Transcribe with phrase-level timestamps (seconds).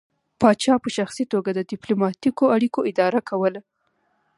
[0.39, 3.61] پاچا په شخصي توګه د ډیپلوماتیکو اړیکو اداره کوله